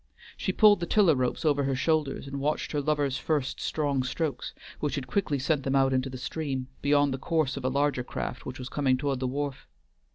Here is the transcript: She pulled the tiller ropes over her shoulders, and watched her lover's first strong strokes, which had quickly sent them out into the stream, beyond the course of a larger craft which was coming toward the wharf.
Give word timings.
She 0.35 0.51
pulled 0.51 0.79
the 0.79 0.87
tiller 0.87 1.13
ropes 1.13 1.45
over 1.45 1.65
her 1.65 1.75
shoulders, 1.75 2.25
and 2.25 2.39
watched 2.39 2.71
her 2.71 2.81
lover's 2.81 3.19
first 3.19 3.59
strong 3.59 4.01
strokes, 4.01 4.55
which 4.79 4.95
had 4.95 5.05
quickly 5.05 5.37
sent 5.37 5.61
them 5.61 5.75
out 5.75 5.93
into 5.93 6.09
the 6.09 6.17
stream, 6.17 6.69
beyond 6.81 7.13
the 7.13 7.19
course 7.19 7.55
of 7.55 7.63
a 7.63 7.69
larger 7.69 8.03
craft 8.03 8.43
which 8.43 8.57
was 8.57 8.67
coming 8.67 8.97
toward 8.97 9.19
the 9.19 9.27
wharf. 9.27 9.67